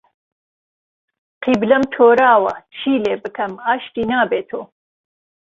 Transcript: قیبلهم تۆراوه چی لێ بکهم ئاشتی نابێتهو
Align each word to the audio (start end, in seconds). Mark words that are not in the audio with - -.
قیبلهم 1.43 1.83
تۆراوه 1.95 2.53
چی 2.75 2.91
لێ 3.03 3.13
بکهم 3.23 3.51
ئاشتی 3.65 4.03
نابێتهو 4.11 4.61